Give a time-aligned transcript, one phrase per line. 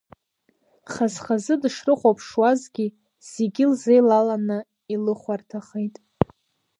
[0.91, 2.87] Хаз-хазы дышрыхәаԥшуазгьы,
[3.31, 4.59] зегьы лзеилаланы
[4.93, 5.95] илыхәарҭахеит.